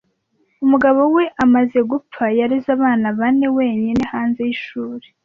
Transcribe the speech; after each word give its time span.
Umugabo 0.65 1.01
we 1.15 1.23
amaze 1.43 1.79
gupfa, 1.91 2.23
yareze 2.39 2.67
abana 2.77 3.07
bane 3.19 3.47
wenyine. 3.57 4.01
Hanze 4.11 4.39
y'ishuri, 4.47 5.07